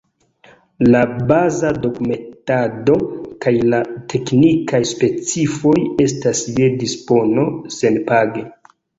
La 0.93 0.99
baza 1.31 1.67
dokumentado 1.81 2.95
kaj 3.45 3.53
la 3.73 3.81
teknikaj 4.13 4.79
specifoj 4.93 5.75
estas 6.07 6.41
je 6.61 6.71
dispono 6.85 7.45
senpage. 7.77 8.43